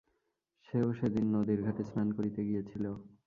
[0.67, 2.85] সে-ও সেদিন নদীর ঘাটে স্নান করিতে গিয়েছিল।